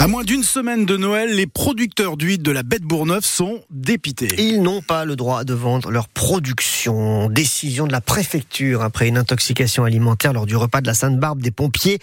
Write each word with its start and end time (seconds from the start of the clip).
À 0.00 0.06
moins 0.06 0.22
d'une 0.22 0.44
semaine 0.44 0.86
de 0.86 0.96
Noël, 0.96 1.34
les 1.34 1.48
producteurs 1.48 2.16
d'huile 2.16 2.40
de 2.40 2.52
la 2.52 2.62
Bête 2.62 2.84
Bourneuf 2.84 3.24
sont 3.24 3.64
dépités. 3.68 4.28
Ils 4.38 4.62
n'ont 4.62 4.80
pas 4.80 5.04
le 5.04 5.16
droit 5.16 5.42
de 5.42 5.54
vendre 5.54 5.90
leur 5.90 6.06
production. 6.06 7.28
Décision 7.28 7.84
de 7.84 7.90
la 7.90 8.00
préfecture 8.00 8.82
après 8.82 9.08
une 9.08 9.18
intoxication 9.18 9.82
alimentaire 9.82 10.32
lors 10.32 10.46
du 10.46 10.54
repas 10.54 10.82
de 10.82 10.86
la 10.86 10.94
Sainte-Barbe 10.94 11.42
des 11.42 11.50
pompiers 11.50 11.98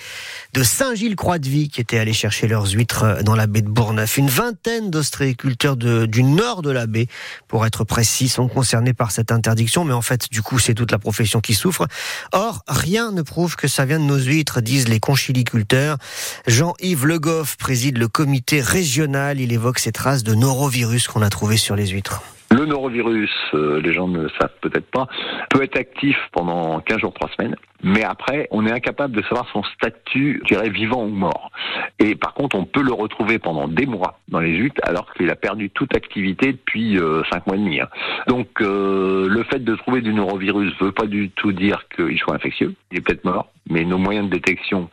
de 0.54 0.62
Saint-Gilles-Croix-de-Vie 0.62 1.70
qui 1.70 1.80
étaient 1.80 1.98
allés 1.98 2.12
chercher 2.12 2.50
leurs 2.50 2.70
huîtres 2.70 3.24
dans 3.24 3.34
la 3.34 3.48
baie 3.48 3.62
de 3.62 3.70
Bourneuf. 3.70 4.18
Une 4.18 4.30
vingtaine 4.30 4.92
d'ostréiculteurs 4.92 5.78
du 5.78 6.24
nord 6.24 6.64
de 6.64 6.72
la 6.72 6.88
baie, 6.88 7.08
pour 7.48 7.66
être 7.66 7.86
précis, 7.86 8.28
sont 8.28 8.50
concernés 8.50 8.94
par 8.94 9.12
cette 9.12 9.32
interdiction. 9.32 9.86
Mais 9.86 9.94
en 9.94 10.02
fait, 10.02 10.30
du 10.30 10.42
coup, 10.42 10.60
c'est 10.60 10.74
toute 10.74 10.92
la 10.92 11.00
profession 11.00 11.40
qui 11.40 11.54
souffre. 11.54 11.88
Or, 12.34 12.62
rien 12.68 13.14
ne 13.14 13.22
prouve 13.22 13.56
que 13.56 13.70
ça 13.70 13.86
vient 13.86 14.00
de 14.00 14.06
nos 14.06 14.20
huîtres, 14.20 14.60
disent 14.60 14.90
les 14.90 15.00
conchiliculteurs. 15.00 15.98
Jean-Yves 16.46 17.06
Le 17.06 17.20
Goff, 17.20 17.56
président 17.56 17.85
le 17.92 18.08
comité 18.08 18.62
régional. 18.62 19.40
Il 19.40 19.54
évoque 19.54 19.80
ces 19.80 19.92
traces 19.92 20.24
de 20.24 20.34
norovirus 20.34 21.08
qu'on 21.08 21.22
a 21.22 21.30
trouvées 21.30 21.58
sur 21.58 21.76
les 21.76 21.88
huîtres. 21.88 22.22
Le 22.52 22.66
norovirus, 22.66 23.32
euh, 23.54 23.82
les 23.82 23.92
gens 23.92 24.08
ne 24.08 24.22
le 24.22 24.30
savent 24.40 24.54
peut-être 24.62 24.90
pas, 24.90 25.08
peut 25.50 25.64
être 25.64 25.78
actif 25.78 26.16
pendant 26.32 26.80
15 26.80 27.00
jours, 27.00 27.14
3 27.14 27.30
semaines, 27.36 27.56
mais 27.84 28.04
après, 28.04 28.48
on 28.52 28.66
est 28.66 28.72
incapable 28.72 29.16
de 29.16 29.22
savoir 29.24 29.48
son 29.52 29.64
statut, 29.64 30.42
je 30.44 30.56
dirais, 30.56 30.70
vivant 30.70 31.04
ou 31.04 31.10
mort. 31.10 31.52
Et 32.00 32.16
par 32.16 32.34
contre, 32.34 32.56
on 32.56 32.66
peut 32.66 32.82
le 32.82 32.94
retrouver 32.94 33.40
pendant 33.40 33.68
des 33.68 33.86
mois 33.86 34.20
dans 34.28 34.40
les 34.40 34.56
huîtres, 34.56 34.82
alors 34.84 35.14
qu'il 35.14 35.30
a 35.30 35.36
perdu 35.36 35.70
toute 35.70 35.96
activité 35.96 36.54
depuis 36.54 36.98
euh, 36.98 37.24
5 37.32 37.46
mois 37.48 37.56
et 37.56 37.60
demi. 37.60 37.82
Hein. 37.82 37.90
Donc, 38.28 38.48
euh, 38.62 39.28
le 39.28 39.44
fait 39.44 39.64
de 39.64 39.76
trouver 39.76 40.02
du 40.02 40.14
norovirus 40.14 40.74
ne 40.80 40.86
veut 40.86 40.92
pas 40.92 41.08
du 41.08 41.30
tout 41.32 41.52
dire 41.52 41.86
qu'il 41.96 42.18
soit 42.18 42.36
infectieux, 42.36 42.74
il 42.92 43.00
est 43.00 43.02
peut-être 43.02 43.26
mort, 43.26 43.52
mais 43.70 43.84
nos 43.84 43.98
moyens 43.98 44.30
de 44.30 44.36
détection 44.36 44.90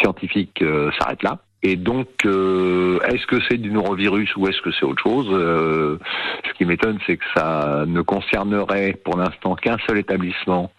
scientifiques 0.00 0.62
euh, 0.62 0.90
s'arrêtent 0.98 1.22
là. 1.22 1.38
Et 1.64 1.76
donc, 1.76 2.08
euh, 2.24 2.98
est-ce 3.06 3.24
que 3.26 3.36
c'est 3.48 3.58
du 3.58 3.70
norovirus 3.70 4.34
ou 4.36 4.48
est-ce 4.48 4.60
que 4.62 4.72
c'est 4.72 4.84
autre 4.84 5.02
chose 5.02 5.28
euh, 5.30 5.96
Ce 6.44 6.52
qui 6.54 6.64
m'étonne, 6.64 6.98
c'est 7.06 7.16
que 7.16 7.24
ça 7.36 7.84
ne 7.86 8.02
concernerait 8.02 8.94
pour 9.04 9.16
l'instant 9.16 9.54
qu'un 9.54 9.76
seul 9.86 9.98
établissement 9.98 10.72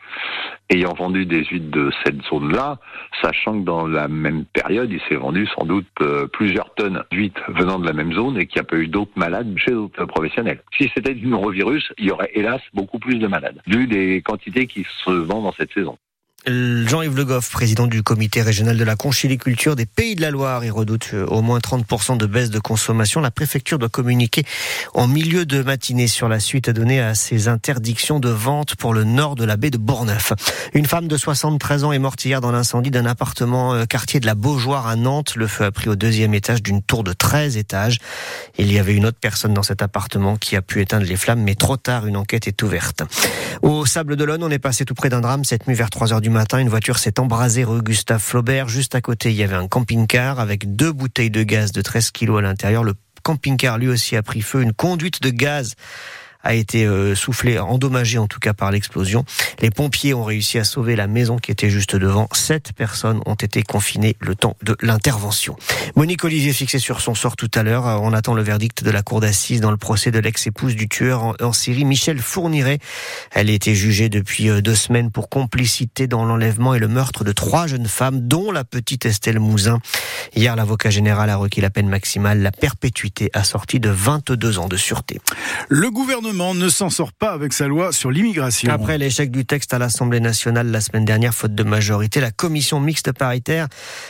ayant 0.70 0.94
vendu 0.94 1.26
des 1.26 1.46
huîtres 1.46 1.72
de 1.72 1.90
cette 2.04 2.22
zone-là, 2.24 2.80
sachant 3.22 3.60
que 3.60 3.66
dans 3.66 3.88
la 3.88 4.08
même 4.08 4.44
période, 4.46 4.92
il 4.92 5.00
s'est 5.08 5.16
vendu 5.16 5.48
sans 5.58 5.66
doute 5.66 5.88
euh, 6.02 6.28
plusieurs 6.28 6.74
tonnes 6.76 7.04
d'huîtres 7.12 7.44
venant 7.50 7.80
de 7.80 7.86
la 7.86 7.94
même 7.94 8.14
zone 8.14 8.38
et 8.38 8.46
qu'il 8.46 8.62
n'y 8.62 8.68
a 8.68 8.70
pas 8.70 8.78
eu 8.78 8.88
d'autres 8.88 9.12
malades 9.16 9.54
chez 9.58 9.72
d'autres 9.72 10.06
professionnels. 10.06 10.62
Si 10.78 10.92
c'était 10.94 11.14
du 11.14 11.28
norovirus, 11.28 11.94
il 11.98 12.06
y 12.06 12.12
aurait 12.12 12.32
hélas 12.34 12.62
beaucoup 12.74 13.00
plus 13.00 13.20
de 13.20 13.28
malades, 13.28 13.62
vu 13.68 13.86
les 13.86 14.22
quantités 14.22 14.68
qui 14.68 14.86
se 15.06 15.12
vendent 15.12 15.44
dans 15.44 15.54
cette 15.54 15.74
saison. 15.74 15.98
Jean-Yves 16.46 17.16
Le 17.16 17.24
Goff, 17.24 17.50
président 17.52 17.88
du 17.88 18.04
comité 18.04 18.42
régional 18.42 18.76
de 18.76 18.84
la 18.84 18.98
conchiliculture 18.98 19.78
des 19.78 19.86
Pays 19.86 20.16
de 20.16 20.22
la 20.22 20.30
Loire, 20.30 20.66
il 20.66 20.72
redoute 20.72 21.12
euh, 21.14 21.26
au 21.28 21.42
moins 21.42 21.60
30% 21.60 22.18
de 22.18 22.26
baisse 22.26 22.50
de 22.50 22.60
consommation. 22.60 23.22
La 23.22 23.32
préfecture 23.32 23.80
doit 23.80 23.88
communiquer 23.88 24.44
en 24.94 25.08
milieu 25.08 25.46
de 25.46 25.64
matinée 25.64 26.10
sur 26.10 26.28
la 26.28 26.42
suite 26.42 26.68
à 26.68 26.74
donner 26.74 27.00
à 27.00 27.16
ces 27.16 27.48
interdictions 27.48 28.20
de 28.20 28.28
vente 28.28 28.76
pour 28.76 28.94
le 28.94 29.06
nord 29.06 29.36
de 29.36 29.46
la 29.46 29.56
baie 29.56 29.70
de 29.70 29.78
Bourneuf. 29.78 30.34
Une 30.74 30.86
femme 30.86 31.08
de 31.08 31.16
73 31.16 31.86
ans 31.86 31.94
est 31.94 32.00
morte 32.00 32.26
hier 32.26 32.42
dans 32.42 32.52
l'incendie 32.52 32.92
d'un 32.92 33.06
appartement 33.06 33.74
euh, 33.74 33.86
quartier 33.86 34.20
de 34.20 34.26
la 34.26 34.36
Beaujoire 34.36 34.88
à 34.88 34.98
Nantes. 34.98 35.38
Le 35.38 35.48
feu 35.48 35.64
a 35.64 35.72
pris 35.72 35.88
au 35.88 35.96
deuxième 35.96 36.34
étage 36.34 36.62
d'une 36.62 36.82
tour 36.82 37.06
de 37.06 37.14
13 37.14 37.56
étages. 37.56 38.00
Il 38.58 38.70
y 38.70 38.80
avait 38.80 38.96
une 38.96 39.06
autre 39.06 39.20
personne 39.22 39.54
dans 39.54 39.64
cet 39.64 39.82
appartement 39.82 40.36
qui 40.36 40.58
a 40.58 40.62
pu 40.62 40.82
éteindre 40.82 41.06
les 41.06 41.16
flammes, 41.16 41.42
mais 41.42 41.56
trop 41.56 41.78
tard, 41.78 42.06
une 42.06 42.18
enquête 42.18 42.50
est 42.50 42.62
ouverte. 42.64 43.04
Au 43.62 43.86
Sable 43.86 44.18
d'Olonne, 44.18 44.44
on 44.44 44.52
est 44.52 44.60
passé 44.60 44.84
tout 44.84 44.94
près 44.94 45.08
d'un 45.08 45.22
drame 45.22 45.46
cette 45.46 45.68
nuit 45.68 45.76
vers 45.76 45.90
3 45.90 46.12
heures 46.12 46.20
du 46.20 46.33
matin, 46.34 46.60
une 46.60 46.70
voiture 46.70 47.00
s'est 47.00 47.20
embrasée 47.20 47.64
rue 47.64 47.82
Gustave 47.82 48.22
Flaubert. 48.22 48.68
Juste 48.68 48.96
à 48.96 49.02
côté, 49.02 49.30
il 49.30 49.36
y 49.36 49.44
avait 49.44 49.56
un 49.56 49.68
camping-car 49.68 50.40
avec 50.40 50.76
deux 50.76 50.92
bouteilles 50.92 51.30
de 51.30 51.44
gaz 51.44 51.72
de 51.72 51.82
13 51.82 52.12
kilos 52.12 52.40
à 52.40 52.42
l'intérieur. 52.42 52.84
Le 52.84 52.94
camping-car 53.24 53.78
lui 53.78 53.88
aussi 53.88 54.18
a 54.18 54.24
pris 54.24 54.42
feu. 54.42 54.62
Une 54.62 54.74
conduite 54.74 55.22
de 55.22 55.30
gaz 55.30 55.76
a 56.44 56.54
été 56.54 56.86
euh, 56.86 57.16
soufflé, 57.16 57.58
endommagé 57.58 58.18
en 58.18 58.28
tout 58.28 58.40
cas 58.40 58.54
par 58.54 58.72
l'explosion. 58.72 59.26
Les 59.62 59.70
pompiers 59.72 60.14
ont 60.14 60.24
réussi 60.24 60.60
à 60.60 60.64
sauver 60.64 60.96
la 60.96 61.08
maison 61.08 61.38
qui 61.38 61.52
était 61.52 61.70
juste 61.70 61.96
devant. 61.96 62.28
Sept 62.34 62.74
personnes 62.74 63.22
ont 63.26 63.36
été 63.36 63.64
confinées 63.64 64.18
le 64.20 64.36
temps 64.36 64.58
de 64.62 64.76
l'intervention. 64.82 65.56
Monique 65.96 66.24
Olivier 66.24 66.54
fixé 66.54 66.80
sur 66.80 67.02
son 67.02 67.16
sort 67.16 67.36
tout 67.36 67.52
à 67.56 67.64
l'heure. 67.64 67.86
On 68.02 68.14
attend 68.14 68.34
le 68.34 68.42
verdict 68.42 68.84
de 68.84 68.92
la 68.92 69.02
cour 69.02 69.22
d'assises 69.22 69.62
dans 69.62 69.72
le 69.72 69.78
procès 69.78 70.12
de 70.12 70.20
l'ex-épouse 70.20 70.76
du 70.76 70.90
tueur 70.90 71.36
en, 71.42 71.54
série, 71.54 71.86
Michel 71.86 72.20
Fourniret. 72.20 72.80
Elle 73.32 73.50
a 73.50 73.54
été 73.54 73.74
jugée 73.74 74.10
depuis 74.10 74.50
euh, 74.50 74.62
deux 74.62 74.76
semaines 74.76 75.12
pour 75.12 75.30
complicité 75.30 76.08
dans 76.08 76.26
l'enlèvement 76.26 76.74
et 76.74 76.80
le 76.80 76.88
meurtre 76.88 77.24
de 77.24 77.32
trois 77.32 77.68
jeunes 77.68 77.88
femmes, 77.88 78.28
dont 78.28 78.52
la 78.52 78.64
petite 78.64 79.06
Estelle 79.06 79.40
Mouzin. 79.40 79.80
Hier, 80.36 80.56
l'avocat 80.56 80.90
général 80.90 81.30
a 81.30 81.38
requis 81.38 81.62
la 81.62 81.70
peine 81.70 81.88
maximale, 81.88 82.42
la 82.42 82.52
perpétuité 82.52 83.30
assortie 83.34 83.80
de 83.80 83.90
22 83.90 84.60
ans 84.60 84.68
de 84.68 84.78
sûreté. 84.78 85.22
Le 85.70 85.90
gouvernement 85.90 86.33
ne 86.34 86.70
s'en 86.70 86.90
sort 86.90 87.14
pas 87.14 87.32
avec 87.32 87.54
sa 87.54 87.68
loi 87.68 87.92
sur 87.92 88.10
l'immigration. 88.10 88.72
Après 88.72 88.98
l'échec 88.98 89.30
du 89.30 89.46
texte 89.46 89.74
à 89.74 89.78
l'Assemblée 89.78 90.20
nationale 90.20 90.68
la 90.72 90.82
semaine 90.82 91.06
dernière, 91.06 91.34
faute 91.34 91.54
de 91.54 91.64
majorité, 91.64 92.20
la 92.22 92.32
commission 92.32 92.80
mixte 92.80 93.12
paritaire, 93.12 93.68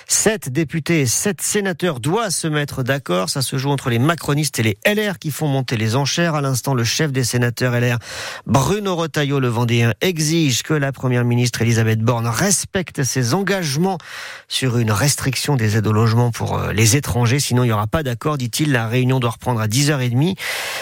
sept 0.07 0.49
députés 0.49 1.01
et 1.01 1.05
sept 1.05 1.41
sénateurs 1.41 1.99
doivent 1.99 2.29
se 2.29 2.47
mettre 2.47 2.81
d'accord. 2.81 3.29
Ça 3.29 3.41
se 3.41 3.57
joue 3.57 3.69
entre 3.69 3.89
les 3.89 3.99
macronistes 3.99 4.57
et 4.59 4.63
les 4.63 4.77
LR 4.85 5.19
qui 5.19 5.31
font 5.31 5.47
monter 5.47 5.75
les 5.75 5.97
enchères. 5.97 6.35
À 6.35 6.41
l'instant, 6.41 6.73
le 6.73 6.85
chef 6.85 7.11
des 7.11 7.25
sénateurs 7.25 7.77
LR, 7.77 7.97
Bruno 8.45 8.95
Retailleau, 8.95 9.41
le 9.41 9.49
Vendéen, 9.49 9.93
exige 9.99 10.63
que 10.63 10.73
la 10.73 10.93
première 10.93 11.25
ministre 11.25 11.61
Elisabeth 11.61 11.99
Borne 11.99 12.27
respecte 12.27 13.03
ses 13.03 13.33
engagements 13.33 13.97
sur 14.47 14.77
une 14.77 14.91
restriction 14.91 15.57
des 15.57 15.75
aides 15.75 15.87
au 15.87 15.93
logement 15.93 16.31
pour 16.31 16.57
euh, 16.57 16.71
les 16.71 16.95
étrangers. 16.95 17.41
Sinon, 17.41 17.63
il 17.63 17.67
n'y 17.67 17.73
aura 17.73 17.87
pas 17.87 18.03
d'accord, 18.03 18.37
dit-il. 18.37 18.71
La 18.71 18.87
réunion 18.87 19.19
doit 19.19 19.31
reprendre 19.31 19.59
à 19.59 19.67
10h30. 19.67 20.37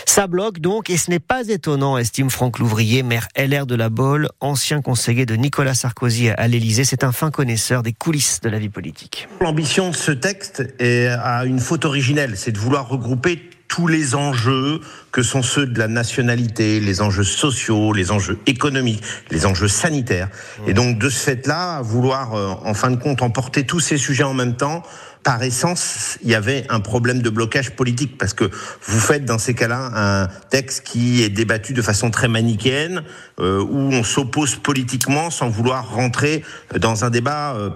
Ça 0.06 0.28
bloque 0.28 0.59
donc 0.59 0.91
et 0.91 0.97
ce 0.97 1.09
n'est 1.09 1.19
pas 1.19 1.31
étonnant, 1.40 1.97
estime 1.97 2.30
Franck 2.30 2.59
Louvrier, 2.59 3.03
maire 3.03 3.28
LR 3.38 3.66
de 3.66 3.75
la 3.75 3.90
Bolle, 3.90 4.30
ancien 4.42 4.81
conseiller 4.81 5.25
de 5.25 5.36
Nicolas 5.36 5.74
Sarkozy 5.74 6.30
à 6.30 6.47
l'Élysée. 6.47 6.84
C'est 6.84 7.03
un 7.03 7.12
fin 7.12 7.31
connaisseur 7.31 7.84
des 7.84 7.94
coulisses 7.94 8.42
de 8.42 8.50
la 8.50 8.59
vie 8.59 8.69
politique. 8.69 9.28
L'ambition 9.40 9.90
de 9.90 9.96
ce 9.96 10.12
texte 10.12 10.64
a 10.80 11.46
une 11.46 11.59
faute 11.59 11.86
originelle, 11.86 12.34
c'est 12.36 12.52
de 12.52 12.59
vouloir 12.59 12.90
regrouper 12.90 13.50
tous 13.68 13.88
les 13.88 14.16
enjeux 14.16 14.81
que 15.14 15.24
sont 15.24 15.41
ceux 15.41 15.66
de 15.66 15.80
la 15.80 15.88
nationalité, 15.88 16.81
les 16.81 17.02
enjeux 17.02 17.24
sociaux, 17.24 17.94
les 17.94 18.12
enjeux 18.12 18.38
économiques, 18.46 19.02
les 19.31 19.46
enjeux 19.46 19.70
sanitaires. 19.70 20.28
Et 20.68 20.74
donc 20.74 21.00
de 21.00 21.09
ce 21.09 21.20
fait-là, 21.20 21.81
vouloir 21.81 22.34
euh, 22.34 22.50
en 22.66 22.74
fin 22.74 22.91
de 22.91 22.97
compte 22.97 23.22
emporter 23.22 23.66
tous 23.66 23.80
ces 23.80 23.97
sujets 23.97 24.24
en 24.24 24.34
même 24.34 24.58
temps, 24.58 24.84
par 25.24 25.44
essence, 25.44 26.18
il 26.24 26.30
y 26.30 26.36
avait 26.36 26.66
un 26.70 26.80
problème 26.80 27.22
de 27.22 27.30
blocage 27.30 27.72
politique 27.72 28.18
parce 28.18 28.34
que 28.34 28.50
vous 28.84 29.00
faites 29.00 29.26
dans 29.26 29.38
ces 29.38 29.54
cas-là 29.54 29.92
un 29.94 30.28
texte 30.50 30.84
qui 30.86 31.24
est 31.24 31.30
débattu 31.30 31.74
de 31.74 31.82
façon 31.82 32.09
très 32.09 32.28
manichéenne, 32.28 33.04
euh, 33.40 33.62
où 33.62 33.92
on 33.92 34.04
s'oppose 34.04 34.56
politiquement 34.56 35.30
sans 35.30 35.50
vouloir 35.50 35.94
rentrer 35.94 36.44
dans 36.80 37.06
un 37.06 37.09
débat 37.09 37.56
euh, 37.56 37.70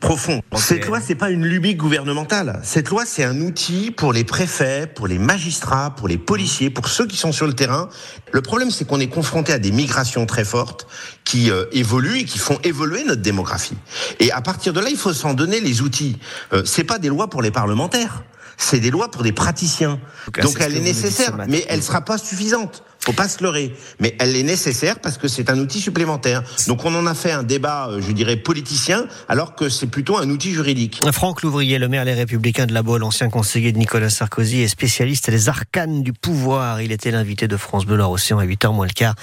profond. 0.00 0.40
Cette 0.56 0.86
loi, 0.86 1.00
c'est 1.00 1.14
pas 1.14 1.30
une 1.30 1.44
lubie 1.44 1.74
gouvernementale. 1.74 2.60
Cette 2.64 2.88
loi, 2.88 3.04
c'est 3.06 3.22
un 3.22 3.40
outil 3.40 3.90
pour 3.90 4.12
les 4.12 4.24
préfets, 4.24 4.86
pour 4.86 5.06
les 5.06 5.18
magistrats, 5.18 5.94
pour 5.94 6.08
les 6.08 6.18
policiers, 6.18 6.70
pour 6.70 6.88
ceux 6.88 7.06
qui 7.06 7.16
sont 7.16 7.32
sur 7.32 7.46
le 7.46 7.52
terrain. 7.52 7.88
Le 8.32 8.42
problème, 8.42 8.70
c'est 8.70 8.86
qu'on 8.86 8.98
est 8.98 9.08
confronté 9.08 9.52
à 9.52 9.58
des 9.58 9.70
migrations 9.70 10.26
très 10.26 10.44
fortes 10.44 10.86
qui 11.24 11.50
euh, 11.50 11.66
évoluent 11.72 12.20
et 12.20 12.24
qui 12.24 12.38
font 12.38 12.58
évoluer 12.64 13.04
notre 13.04 13.22
démographie. 13.22 13.76
Et 14.18 14.32
à 14.32 14.40
partir 14.40 14.72
de 14.72 14.80
là, 14.80 14.88
il 14.90 14.96
faut 14.96 15.12
s'en 15.12 15.34
donner 15.34 15.60
les 15.60 15.82
outils. 15.82 16.18
Euh, 16.52 16.62
c'est 16.64 16.84
pas 16.84 16.98
des 16.98 17.08
lois 17.08 17.28
pour 17.28 17.42
les 17.42 17.50
parlementaires. 17.50 18.24
C'est 18.56 18.80
des 18.80 18.90
lois 18.90 19.10
pour 19.10 19.22
des 19.22 19.32
praticiens. 19.32 20.00
Donc 20.42 20.56
elle 20.60 20.76
est 20.76 20.80
nécessaire, 20.80 21.36
mais 21.48 21.64
elle 21.68 21.82
sera 21.82 22.02
pas 22.02 22.18
suffisante. 22.18 22.82
Faut 23.02 23.12
pas 23.12 23.28
se 23.28 23.42
leurrer, 23.42 23.74
mais 23.98 24.14
elle 24.18 24.36
est 24.36 24.42
nécessaire 24.42 24.98
parce 25.00 25.16
que 25.16 25.26
c'est 25.26 25.48
un 25.48 25.58
outil 25.58 25.80
supplémentaire. 25.80 26.42
Donc 26.68 26.84
on 26.84 26.94
en 26.94 27.06
a 27.06 27.14
fait 27.14 27.32
un 27.32 27.42
débat, 27.42 27.88
euh, 27.88 28.02
je 28.06 28.12
dirais 28.12 28.36
politicien, 28.36 29.06
alors 29.26 29.54
que 29.54 29.70
c'est 29.70 29.86
plutôt 29.86 30.18
un 30.18 30.28
outil 30.28 30.52
juridique. 30.52 31.00
Franck 31.10 31.40
Louvrier, 31.40 31.78
le 31.78 31.88
maire 31.88 32.04
Les 32.04 32.12
Républicains 32.12 32.66
de 32.66 32.74
la 32.74 32.82
Baule, 32.82 33.02
ancien 33.02 33.30
conseiller 33.30 33.72
de 33.72 33.78
Nicolas 33.78 34.10
Sarkozy 34.10 34.60
et 34.60 34.68
spécialiste 34.68 35.30
des 35.30 35.48
arcanes 35.48 36.02
du 36.02 36.12
pouvoir. 36.12 36.82
Il 36.82 36.92
était 36.92 37.10
l'invité 37.10 37.48
de 37.48 37.56
France 37.56 37.86
Bleu 37.86 37.96
Loire 37.96 38.10
Océan 38.10 38.38
à 38.38 38.44
8h 38.44 38.74
moins 38.74 38.86
le 38.86 38.92
quart, 38.92 39.14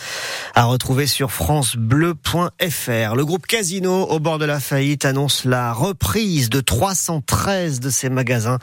à 0.55 0.63
retrouver 0.63 1.05
sur 1.05 1.31
francebleu.fr. 1.31 3.15
Le 3.15 3.25
groupe 3.25 3.45
Casino, 3.45 4.05
au 4.05 4.19
bord 4.19 4.39
de 4.39 4.45
la 4.45 4.59
faillite, 4.59 5.05
annonce 5.05 5.45
la 5.45 5.71
reprise 5.71 6.49
de 6.49 6.61
313 6.61 7.79
de 7.79 7.91
ses 7.91 8.09
magasins 8.09 8.57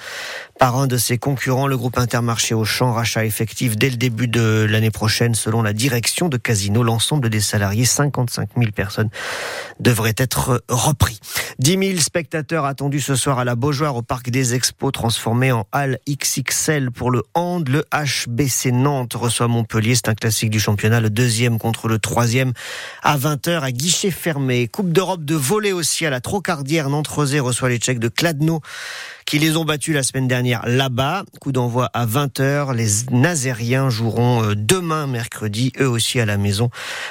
par 0.58 0.76
un 0.76 0.88
de 0.88 0.96
ses 0.96 1.18
concurrents, 1.18 1.68
le 1.68 1.76
groupe 1.76 1.98
Intermarché 1.98 2.54
Auchan, 2.54 2.92
rachat 2.92 3.24
effectif 3.24 3.76
dès 3.76 3.90
le 3.90 3.96
début 3.96 4.26
de 4.26 4.66
l'année 4.68 4.90
prochaine 4.90 5.03
selon 5.08 5.62
la 5.62 5.72
direction 5.72 6.28
de 6.28 6.36
Casino. 6.36 6.82
L'ensemble 6.82 7.28
des 7.28 7.40
salariés, 7.40 7.84
55 7.84 8.50
000 8.56 8.70
personnes, 8.72 9.10
devraient 9.80 10.14
être 10.16 10.62
repris. 10.68 11.20
10 11.58 11.78
000 11.78 11.98
spectateurs 11.98 12.64
attendus 12.64 13.00
ce 13.00 13.14
soir 13.14 13.38
à 13.38 13.44
la 13.44 13.54
Beaujoire 13.54 13.96
au 13.96 14.02
Parc 14.02 14.30
des 14.30 14.54
Expos, 14.54 14.92
transformé 14.92 15.52
en 15.52 15.66
halle 15.72 15.98
XXL 16.08 16.90
pour 16.90 17.10
le 17.10 17.22
hand. 17.34 17.68
Le 17.68 17.84
HBC 17.92 18.72
Nantes 18.72 19.14
reçoit 19.14 19.48
Montpellier. 19.48 19.94
C'est 19.94 20.08
un 20.08 20.14
classique 20.14 20.50
du 20.50 20.60
championnat, 20.60 21.00
le 21.00 21.10
deuxième 21.10 21.58
contre 21.58 21.88
le 21.88 21.98
troisième 21.98 22.52
à 23.02 23.16
20h 23.16 23.60
à 23.60 23.72
guichet 23.72 24.10
fermé. 24.10 24.68
Coupe 24.68 24.90
d'Europe 24.90 25.24
de 25.24 25.34
volley 25.34 25.72
aussi 25.72 26.06
à 26.06 26.10
la 26.10 26.20
Trocardière. 26.20 26.88
Nantes-Rosé 26.88 27.40
reçoit 27.40 27.68
les 27.68 27.78
Tchèques 27.78 27.98
de 27.98 28.08
Kladno. 28.08 28.60
Qui 29.26 29.38
les 29.38 29.56
ont 29.56 29.64
battus 29.64 29.94
la 29.94 30.02
semaine 30.02 30.28
dernière 30.28 30.66
là-bas. 30.66 31.24
Coup 31.40 31.52
d'envoi 31.52 31.90
à 31.92 32.06
20h. 32.06 32.74
Les 32.74 33.10
Nazériens 33.10 33.90
joueront 33.90 34.42
euh, 34.42 34.54
demain, 34.56 35.06
mercredi, 35.06 35.72
eux 35.80 35.88
aussi 35.88 36.20
à 36.20 36.26
la 36.26 36.36
maison. 36.36 36.70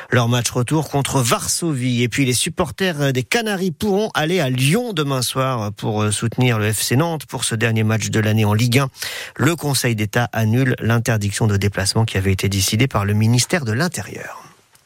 Leur 0.09 0.27
match 0.27 0.49
retour 0.51 0.89
contre 0.89 1.21
Varsovie. 1.21 2.03
Et 2.03 2.09
puis 2.09 2.25
les 2.25 2.33
supporters 2.33 3.01
euh, 3.01 3.11
des 3.11 3.23
Canaries 3.23 3.71
pourront 3.71 4.09
aller 4.13 4.39
à 4.39 4.49
Lyon 4.49 4.93
demain 4.93 5.21
soir 5.21 5.71
pour 5.73 6.11
soutenir 6.11 6.59
le 6.59 6.67
FC 6.67 6.95
Nantes 6.95 7.25
pour 7.25 7.43
ce 7.43 7.55
dernier 7.55 7.83
match 7.83 8.09
de 8.09 8.19
l'année 8.19 8.45
en 8.45 8.53
Ligue 8.53 8.79
1. 8.79 8.89
Le 9.37 9.55
Conseil 9.55 9.95
d'État 9.95 10.29
annule 10.33 10.75
l'interdiction 10.79 11.47
de 11.47 11.57
déplacement 11.57 12.05
qui 12.05 12.17
avait 12.17 12.31
été 12.31 12.49
décidée 12.49 12.87
par 12.87 13.05
le 13.05 13.13
ministère 13.13 13.65
de 13.65 13.71
l'Intérieur. 13.71 14.52